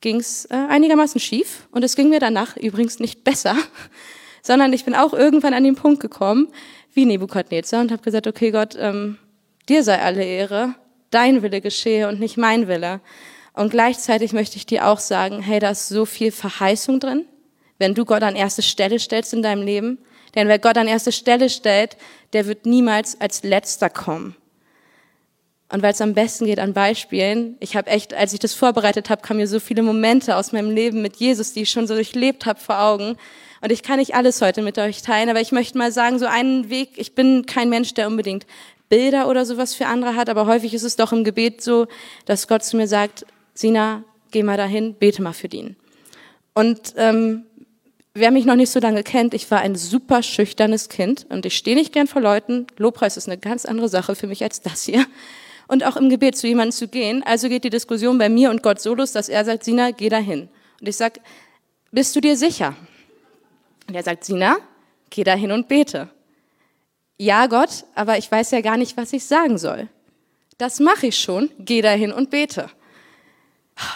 ging 0.00 0.16
es 0.16 0.46
äh, 0.46 0.56
einigermaßen 0.56 1.20
schief. 1.20 1.68
Und 1.70 1.84
es 1.84 1.94
ging 1.94 2.08
mir 2.08 2.18
danach 2.18 2.56
übrigens 2.56 2.98
nicht 2.98 3.22
besser, 3.22 3.56
sondern 4.42 4.72
ich 4.72 4.84
bin 4.84 4.96
auch 4.96 5.14
irgendwann 5.14 5.54
an 5.54 5.62
den 5.62 5.76
Punkt 5.76 6.00
gekommen, 6.00 6.48
wie 6.92 7.06
Nebukadnezar, 7.06 7.82
und 7.82 7.92
habe 7.92 8.02
gesagt, 8.02 8.26
okay 8.26 8.50
Gott, 8.50 8.74
ähm, 8.76 9.18
dir 9.68 9.84
sei 9.84 10.02
alle 10.02 10.24
Ehre, 10.24 10.74
dein 11.12 11.42
Wille 11.42 11.60
geschehe 11.60 12.08
und 12.08 12.18
nicht 12.18 12.36
mein 12.36 12.66
Wille. 12.66 13.00
Und 13.52 13.70
gleichzeitig 13.70 14.32
möchte 14.32 14.56
ich 14.56 14.66
dir 14.66 14.88
auch 14.88 14.98
sagen, 14.98 15.40
hey, 15.40 15.60
da 15.60 15.70
ist 15.70 15.86
so 15.86 16.04
viel 16.04 16.32
Verheißung 16.32 16.98
drin, 16.98 17.26
wenn 17.78 17.94
du 17.94 18.04
Gott 18.04 18.24
an 18.24 18.34
erste 18.34 18.62
Stelle 18.62 18.98
stellst 18.98 19.32
in 19.34 19.42
deinem 19.42 19.62
Leben. 19.62 19.98
Denn 20.34 20.48
wer 20.48 20.58
Gott 20.58 20.78
an 20.78 20.88
erste 20.88 21.12
Stelle 21.12 21.48
stellt, 21.48 21.96
der 22.32 22.48
wird 22.48 22.66
niemals 22.66 23.20
als 23.20 23.44
letzter 23.44 23.88
kommen. 23.88 24.34
Und 25.70 25.82
weil 25.82 25.92
es 25.92 26.00
am 26.00 26.14
besten 26.14 26.46
geht 26.46 26.58
an 26.58 26.72
Beispielen, 26.72 27.56
ich 27.60 27.76
habe 27.76 27.90
echt, 27.90 28.14
als 28.14 28.32
ich 28.32 28.38
das 28.38 28.54
vorbereitet 28.54 29.10
habe, 29.10 29.20
kamen 29.20 29.40
mir 29.40 29.46
so 29.46 29.60
viele 29.60 29.82
Momente 29.82 30.36
aus 30.36 30.52
meinem 30.52 30.70
Leben 30.70 31.02
mit 31.02 31.16
Jesus, 31.16 31.52
die 31.52 31.62
ich 31.62 31.70
schon 31.70 31.86
so 31.86 31.94
durchlebt 31.94 32.46
habe 32.46 32.58
vor 32.58 32.80
Augen. 32.80 33.16
Und 33.60 33.70
ich 33.70 33.82
kann 33.82 33.98
nicht 33.98 34.14
alles 34.14 34.40
heute 34.40 34.62
mit 34.62 34.78
euch 34.78 35.02
teilen, 35.02 35.28
aber 35.28 35.40
ich 35.40 35.52
möchte 35.52 35.76
mal 35.76 35.92
sagen, 35.92 36.18
so 36.18 36.26
einen 36.26 36.70
Weg, 36.70 36.92
ich 36.96 37.14
bin 37.14 37.44
kein 37.44 37.68
Mensch, 37.68 37.92
der 37.92 38.06
unbedingt 38.06 38.46
Bilder 38.88 39.28
oder 39.28 39.44
sowas 39.44 39.74
für 39.74 39.86
andere 39.86 40.14
hat, 40.14 40.30
aber 40.30 40.46
häufig 40.46 40.72
ist 40.72 40.84
es 40.84 40.96
doch 40.96 41.12
im 41.12 41.22
Gebet 41.22 41.60
so, 41.60 41.86
dass 42.24 42.48
Gott 42.48 42.64
zu 42.64 42.76
mir 42.78 42.88
sagt, 42.88 43.26
Sina, 43.52 44.04
geh 44.30 44.42
mal 44.42 44.56
dahin, 44.56 44.94
bete 44.94 45.20
mal 45.20 45.34
für 45.34 45.48
den. 45.48 45.76
Und 46.54 46.94
ähm, 46.96 47.44
wer 48.14 48.30
mich 48.30 48.46
noch 48.46 48.56
nicht 48.56 48.70
so 48.70 48.80
lange 48.80 49.02
kennt, 49.02 49.34
ich 49.34 49.50
war 49.50 49.60
ein 49.60 49.76
super 49.76 50.22
schüchternes 50.22 50.88
Kind 50.88 51.26
und 51.28 51.44
ich 51.44 51.56
stehe 51.56 51.76
nicht 51.76 51.92
gern 51.92 52.06
vor 52.06 52.22
Leuten. 52.22 52.66
Lobpreis 52.78 53.18
ist 53.18 53.28
eine 53.28 53.38
ganz 53.38 53.66
andere 53.66 53.88
Sache 53.88 54.14
für 54.14 54.26
mich 54.26 54.42
als 54.42 54.62
das 54.62 54.84
hier. 54.84 55.04
Und 55.68 55.84
auch 55.84 55.96
im 55.96 56.08
Gebet 56.08 56.36
zu 56.36 56.46
jemandem 56.46 56.72
zu 56.72 56.88
gehen. 56.88 57.22
Also 57.22 57.48
geht 57.48 57.62
die 57.62 57.70
Diskussion 57.70 58.18
bei 58.18 58.28
mir 58.28 58.50
und 58.50 58.62
Gott 58.62 58.80
so 58.80 58.94
los, 58.94 59.12
dass 59.12 59.28
er 59.28 59.44
sagt, 59.44 59.64
Sina, 59.64 59.90
geh 59.90 60.08
dahin. 60.08 60.48
Und 60.80 60.88
ich 60.88 60.96
sag, 60.96 61.20
bist 61.90 62.16
du 62.16 62.20
dir 62.20 62.36
sicher? 62.36 62.74
Und 63.86 63.94
er 63.94 64.02
sagt, 64.02 64.24
Sina, 64.24 64.56
geh 65.10 65.24
dahin 65.24 65.52
und 65.52 65.68
bete. 65.68 66.08
Ja, 67.18 67.46
Gott, 67.46 67.84
aber 67.94 68.18
ich 68.18 68.30
weiß 68.30 68.50
ja 68.52 68.60
gar 68.60 68.76
nicht, 68.76 68.96
was 68.96 69.12
ich 69.12 69.24
sagen 69.24 69.58
soll. 69.58 69.88
Das 70.56 70.80
mache 70.80 71.08
ich 71.08 71.18
schon, 71.18 71.50
geh 71.58 71.82
dahin 71.82 72.12
und 72.12 72.30
bete. 72.30 72.70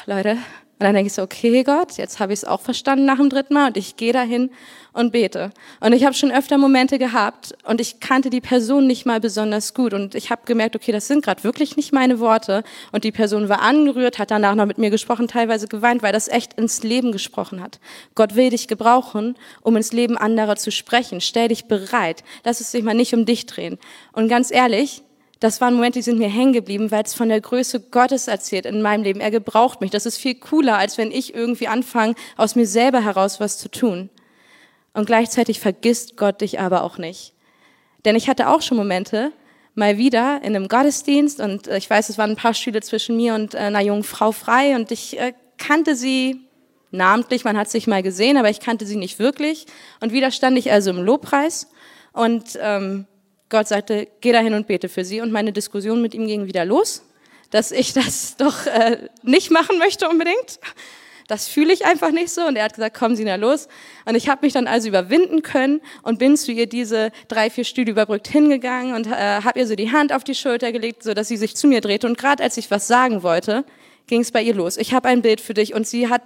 Leute, 0.07 0.39
und 0.83 0.87
dann 0.87 0.95
denke 0.97 1.07
ich 1.07 1.13
so, 1.13 1.23
okay 1.23 1.63
Gott, 1.63 1.97
jetzt 1.97 2.19
habe 2.19 2.33
ich 2.33 2.41
es 2.41 2.45
auch 2.45 2.61
verstanden 2.61 3.05
nach 3.05 3.19
dem 3.19 3.31
dritten 3.31 3.55
Mal 3.55 3.69
und 3.69 3.77
ich 3.77 3.95
gehe 3.95 4.13
dahin 4.13 4.51
und 4.93 5.13
bete. 5.13 5.53
Und 5.79 5.93
ich 5.93 6.05
habe 6.05 6.13
schon 6.13 6.33
öfter 6.33 6.59
Momente 6.59 6.99
gehabt 6.99 7.55
und 7.63 7.81
ich 7.81 8.01
kannte 8.01 8.31
die 8.31 8.41
Person 8.41 8.89
nicht 8.89 9.07
mal 9.07 9.21
besonders 9.21 9.75
gut 9.75 9.95
und 9.95 10.17
ich 10.17 10.31
habe 10.31 10.43
gemerkt, 10.45 10.75
okay, 10.75 10.91
das 10.91 11.07
sind 11.07 11.25
gerade 11.25 11.45
wirklich 11.45 11.77
nicht 11.77 11.93
meine 11.93 12.19
Worte. 12.19 12.65
Und 12.91 13.05
die 13.05 13.13
Person 13.13 13.49
war 13.49 13.63
angerührt, 13.63 14.19
hat 14.19 14.33
danach 14.33 14.57
noch 14.57 14.67
mit 14.67 14.79
mir 14.79 14.91
gesprochen, 14.91 15.29
teilweise 15.29 15.69
geweint, 15.69 16.03
weil 16.03 16.13
das 16.13 16.27
echt 16.27 16.55
ins 16.55 16.83
Leben 16.83 17.13
gesprochen 17.13 17.63
hat. 17.63 17.79
Gott 18.17 18.35
will 18.35 18.51
dich 18.51 18.67
gebrauchen, 18.67 19.37
um 19.61 19.77
ins 19.77 19.93
Leben 19.93 20.19
anderer 20.19 20.57
zu 20.57 20.73
sprechen. 20.73 21.21
Stell 21.21 21.47
dich 21.47 21.67
bereit. 21.67 22.25
Lass 22.43 22.59
es 22.59 22.73
sich 22.73 22.83
mal 22.83 22.95
nicht 22.95 23.15
um 23.15 23.25
dich 23.25 23.47
drehen. 23.47 23.79
Und 24.11 24.27
ganz 24.27 24.51
ehrlich, 24.51 25.05
das 25.43 25.61
waren 25.61 25.75
Momente, 25.75 25.99
die 25.99 26.05
sind 26.05 26.19
mir 26.19 26.29
hängen 26.29 26.53
geblieben, 26.53 26.93
weil 26.93 27.03
es 27.03 27.15
von 27.15 27.29
der 27.29 27.41
Größe 27.41 27.81
Gottes 27.81 28.29
erzählt 28.29 28.65
in 28.65 28.81
meinem 28.81 29.03
Leben. 29.03 29.21
Er 29.21 29.33
gebraucht 29.33 29.81
mich. 29.81 29.91
Das 29.91 30.07
ist 30.07 30.19
viel 30.19 30.37
cooler, 30.37 30.79
als 30.79 30.99
wenn 30.99 31.11
ich 31.11 31.35
irgendwie 31.35 31.67
anfange, 31.67 32.15
aus 32.37 32.55
mir 32.55 32.67
selber 32.67 33.03
heraus 33.03 33.41
was 33.41 33.59
zu 33.59 33.69
tun. 33.69 34.09
Und 34.95 35.07
gleichzeitig 35.07 35.59
vergisst 35.59 36.17
Gott 36.17 36.43
dich 36.43 36.61
aber 36.61 36.85
auch 36.85 36.97
nicht. 36.97 37.35
Denn 38.05 38.15
ich 38.15 38.29
hatte 38.29 38.49
auch 38.49 38.63
schon 38.63 38.77
Momente, 38.77 39.33
mal 39.75 39.99
wieder 39.99 40.41
in 40.43 40.55
einem 40.55 40.69
Gottesdienst 40.69 41.41
und 41.41 41.67
äh, 41.67 41.79
ich 41.79 41.89
weiß, 41.89 42.09
es 42.11 42.19
waren 42.19 42.31
ein 42.31 42.37
paar 42.37 42.55
Stühle 42.55 42.83
zwischen 42.83 43.17
mir 43.17 43.35
und 43.35 43.55
äh, 43.55 43.59
einer 43.59 43.81
jungen 43.81 44.05
Frau 44.05 44.31
frei 44.31 44.77
und 44.77 44.93
ich 44.93 45.19
äh, 45.19 45.33
kannte 45.57 45.97
sie 45.97 46.41
namentlich, 46.91 47.45
man 47.45 47.57
hat 47.57 47.71
sich 47.71 47.87
mal 47.87 48.03
gesehen, 48.03 48.37
aber 48.37 48.51
ich 48.51 48.61
kannte 48.61 48.85
sie 48.85 48.97
nicht 48.97 49.19
wirklich. 49.19 49.67
Und 50.01 50.13
wieder 50.13 50.31
stand 50.31 50.59
ich 50.59 50.71
also 50.71 50.91
im 50.91 51.03
Lobpreis 51.03 51.69
und 52.13 52.59
ähm, 52.61 53.07
Gott 53.53 53.69
sagte, 53.69 54.09
geh 54.21 54.33
dahin 54.33 54.55
und 54.55 54.67
bete 54.67 54.89
für 54.89 55.05
sie. 55.05 55.21
Und 55.21 55.31
meine 55.31 55.53
Diskussion 55.53 56.03
mit 56.03 56.15
ihm 56.15 56.27
ging 56.27 56.47
wieder 56.47 56.65
los, 56.65 57.05
dass 57.51 57.71
ich 57.71 57.93
das 57.93 58.37
doch 58.39 58.67
äh, 58.67 59.09
nicht 59.23 59.51
machen 59.51 59.79
möchte 59.79 60.09
unbedingt. 60.09 60.59
Das 61.29 61.49
fühle 61.49 61.73
ich 61.73 61.85
einfach 61.87 62.11
nicht 62.11 62.31
so. 62.31 62.43
Und 62.43 62.57
er 62.57 62.65
hat 62.65 62.75
gesagt, 62.75 62.97
kommen 62.97 63.15
Sie 63.15 63.25
da 63.25 63.37
los. 63.37 63.69
Und 64.07 64.15
ich 64.15 64.29
habe 64.29 64.45
mich 64.45 64.55
dann 64.55 64.67
also 64.67 64.89
überwinden 64.89 65.43
können 65.43 65.81
und 66.03 66.19
bin 66.19 66.37
zu 66.37 66.51
ihr 66.51 66.67
diese 66.67 67.13
drei, 67.29 67.51
vier 67.51 67.65
Stühle 67.65 67.91
überbrückt 67.91 68.27
hingegangen 68.27 68.95
und 68.95 69.07
äh, 69.07 69.43
habe 69.43 69.61
ihr 69.61 69.67
so 69.67 69.77
die 69.77 69.93
Hand 69.93 70.13
auf 70.13 70.25
die 70.25 70.35
Schulter 70.35 70.73
gelegt, 70.73 71.03
so 71.03 71.15
dass 71.15 71.29
sie 71.29 71.37
sich 71.37 71.55
zu 71.55 71.69
mir 71.69 71.81
drehte. 71.81 72.07
Und 72.07 72.19
gerade 72.19 72.43
als 72.43 72.57
ich 72.57 72.71
was 72.71 72.89
sagen 72.89 73.23
wollte, 73.23 73.65
ging 74.07 74.23
es 74.23 74.33
bei 74.33 74.43
ihr 74.43 74.55
los. 74.55 74.79
Ich 74.79 74.95
habe 74.95 75.09
ein 75.09 75.23
Bild 75.23 75.41
für 75.41 75.55
dich. 75.55 75.75
Und 75.75 75.87
sie 75.87 76.09
hat 76.09 76.23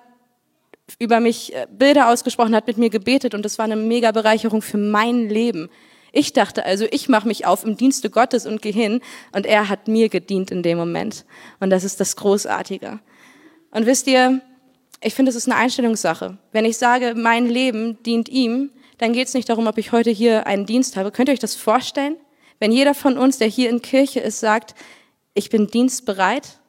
über 1.00 1.18
mich 1.18 1.54
äh, 1.54 1.66
Bilder 1.70 2.08
ausgesprochen, 2.08 2.54
hat 2.54 2.68
mit 2.68 2.78
mir 2.78 2.90
gebetet. 2.90 3.34
Und 3.34 3.44
das 3.44 3.58
war 3.58 3.64
eine 3.64 3.76
mega 3.76 4.12
Bereicherung 4.12 4.62
für 4.62 4.78
mein 4.78 5.28
Leben. 5.28 5.68
Ich 6.16 6.32
dachte 6.32 6.64
also, 6.64 6.86
ich 6.90 7.10
mache 7.10 7.28
mich 7.28 7.44
auf 7.44 7.62
im 7.62 7.76
Dienste 7.76 8.08
Gottes 8.08 8.46
und 8.46 8.62
gehe 8.62 8.72
hin 8.72 9.02
und 9.32 9.44
er 9.44 9.68
hat 9.68 9.86
mir 9.86 10.08
gedient 10.08 10.50
in 10.50 10.62
dem 10.62 10.78
Moment. 10.78 11.26
Und 11.60 11.68
das 11.68 11.84
ist 11.84 12.00
das 12.00 12.16
Großartige. 12.16 13.00
Und 13.70 13.84
wisst 13.84 14.06
ihr, 14.06 14.40
ich 15.02 15.14
finde, 15.14 15.28
es 15.28 15.36
ist 15.36 15.46
eine 15.46 15.56
Einstellungssache. 15.56 16.38
Wenn 16.52 16.64
ich 16.64 16.78
sage, 16.78 17.12
mein 17.14 17.44
Leben 17.44 18.02
dient 18.04 18.30
ihm, 18.30 18.70
dann 18.96 19.12
geht 19.12 19.28
es 19.28 19.34
nicht 19.34 19.50
darum, 19.50 19.66
ob 19.66 19.76
ich 19.76 19.92
heute 19.92 20.08
hier 20.08 20.46
einen 20.46 20.64
Dienst 20.64 20.96
habe. 20.96 21.10
Könnt 21.10 21.28
ihr 21.28 21.34
euch 21.34 21.38
das 21.38 21.54
vorstellen? 21.54 22.16
Wenn 22.60 22.72
jeder 22.72 22.94
von 22.94 23.18
uns, 23.18 23.36
der 23.36 23.48
hier 23.48 23.68
in 23.68 23.82
Kirche 23.82 24.20
ist, 24.20 24.40
sagt, 24.40 24.74
ich 25.34 25.50
bin 25.50 25.66
dienstbereit, 25.66 26.60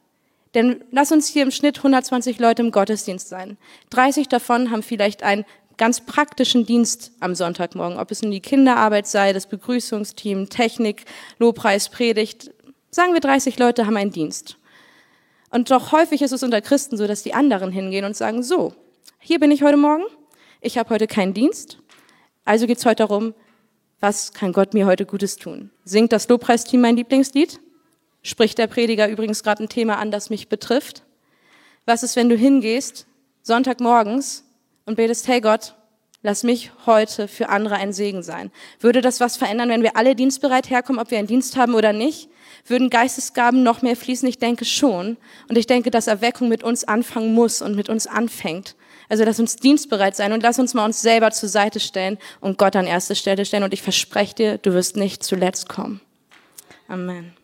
denn 0.55 0.83
lass 0.91 1.13
uns 1.13 1.29
hier 1.29 1.43
im 1.43 1.51
Schnitt 1.51 1.77
120 1.77 2.37
Leute 2.39 2.63
im 2.63 2.71
Gottesdienst 2.71 3.29
sein. 3.29 3.55
30 3.91 4.27
davon 4.27 4.71
haben 4.71 4.83
vielleicht 4.83 5.23
ein 5.23 5.45
ganz 5.77 6.01
praktischen 6.01 6.65
Dienst 6.65 7.11
am 7.19 7.35
Sonntagmorgen, 7.35 7.99
ob 7.99 8.11
es 8.11 8.21
nun 8.21 8.31
die 8.31 8.41
Kinderarbeit 8.41 9.07
sei, 9.07 9.31
das 9.33 9.47
Begrüßungsteam, 9.47 10.49
Technik, 10.49 11.05
Lobpreis, 11.37 11.89
Predigt. 11.89 12.51
Sagen 12.89 13.13
wir 13.13 13.19
30 13.19 13.59
Leute 13.59 13.85
haben 13.85 13.97
einen 13.97 14.11
Dienst. 14.11 14.57
Und 15.49 15.71
doch 15.71 15.91
häufig 15.91 16.21
ist 16.21 16.31
es 16.31 16.43
unter 16.43 16.61
Christen 16.61 16.97
so, 16.97 17.07
dass 17.07 17.23
die 17.23 17.33
anderen 17.33 17.71
hingehen 17.71 18.05
und 18.05 18.15
sagen, 18.15 18.43
so, 18.43 18.73
hier 19.19 19.39
bin 19.39 19.51
ich 19.51 19.63
heute 19.63 19.77
Morgen, 19.77 20.03
ich 20.61 20.77
habe 20.77 20.89
heute 20.89 21.07
keinen 21.07 21.33
Dienst, 21.33 21.77
also 22.43 22.65
geht 22.67 22.79
es 22.79 22.85
heute 22.85 23.07
darum, 23.07 23.33
was 23.99 24.33
kann 24.33 24.53
Gott 24.53 24.73
mir 24.73 24.85
heute 24.85 25.05
Gutes 25.05 25.37
tun? 25.37 25.71
Singt 25.83 26.11
das 26.11 26.27
Lobpreisteam 26.27 26.81
mein 26.81 26.95
Lieblingslied? 26.95 27.59
Spricht 28.21 28.57
der 28.57 28.67
Prediger 28.67 29.09
übrigens 29.09 29.43
gerade 29.43 29.63
ein 29.63 29.69
Thema 29.69 29.97
an, 29.97 30.11
das 30.11 30.29
mich 30.29 30.49
betrifft? 30.49 31.03
Was 31.85 32.03
ist, 32.03 32.15
wenn 32.15 32.29
du 32.29 32.35
hingehst, 32.35 33.07
Sonntagmorgens, 33.41 34.43
und 34.87 34.95
betest, 34.95 35.27
hey 35.27 35.41
Gott, 35.41 35.75
lass 36.23 36.41
mich 36.43 36.71
heute 36.87 37.27
für 37.27 37.49
andere 37.49 37.75
ein 37.75 37.93
Segen 37.93 38.23
sein. 38.23 38.51
Würde 38.79 39.01
das 39.01 39.19
was 39.19 39.37
verändern, 39.37 39.69
wenn 39.69 39.83
wir 39.83 39.95
alle 39.95 40.15
dienstbereit 40.15 40.71
herkommen, 40.71 40.99
ob 40.99 41.11
wir 41.11 41.19
einen 41.19 41.27
Dienst 41.27 41.55
haben 41.55 41.75
oder 41.75 41.93
nicht? 41.93 42.29
Würden 42.65 42.89
Geistesgaben 42.89 43.61
noch 43.61 43.81
mehr 43.81 43.95
fließen? 43.95 44.27
Ich 44.27 44.39
denke 44.39 44.65
schon. 44.65 45.17
Und 45.47 45.57
ich 45.57 45.67
denke, 45.67 45.91
dass 45.91 46.07
Erweckung 46.07 46.49
mit 46.49 46.63
uns 46.63 46.85
anfangen 46.85 47.33
muss 47.33 47.61
und 47.61 47.75
mit 47.75 47.89
uns 47.89 48.07
anfängt. 48.07 48.75
Also 49.09 49.23
lass 49.23 49.39
uns 49.39 49.57
dienstbereit 49.57 50.15
sein 50.15 50.33
und 50.33 50.41
lass 50.41 50.57
uns 50.57 50.73
mal 50.73 50.85
uns 50.85 51.01
selber 51.01 51.31
zur 51.31 51.49
Seite 51.49 51.79
stellen 51.79 52.17
und 52.39 52.57
Gott 52.57 52.75
an 52.75 52.87
erste 52.87 53.15
Stelle 53.15 53.45
stellen. 53.45 53.63
Und 53.63 53.73
ich 53.73 53.81
verspreche 53.81 54.35
dir, 54.35 54.57
du 54.57 54.73
wirst 54.73 54.97
nicht 54.97 55.23
zuletzt 55.23 55.69
kommen. 55.69 56.01
Amen. 56.87 57.36